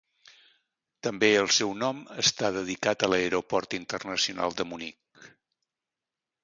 També 1.07 1.29
el 1.41 1.49
seu 1.57 1.75
nom 1.83 1.99
està 2.25 2.51
dedicat 2.57 3.07
a 3.09 3.13
l'aeroport 3.15 3.77
internacional 3.83 4.61
de 4.63 4.69
Munic. 4.75 5.35